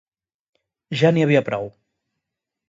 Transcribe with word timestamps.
Ja 1.01 1.11
n'hi 1.17 1.25
havia 1.27 1.43
prou! 1.51 1.71